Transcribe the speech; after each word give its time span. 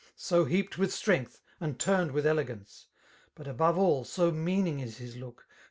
So 0.15 0.45
heaped 0.45 0.79
with 0.79 0.89
strength^ 0.89 1.41
and 1.59 1.77
turned 1.79 2.09
with 2.11 2.25
elegance 2.25 2.87
i 2.87 2.97
But 3.35 3.47
above 3.47 3.77
all, 3.77 4.03
so 4.03 4.31
meaning 4.31 4.79
is 4.79 4.97
his 4.97 5.15
look. 5.15 5.45